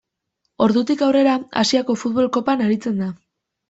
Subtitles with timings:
[0.67, 3.17] Ordutik aurrera Asiako Futbol Kopan aritzen da.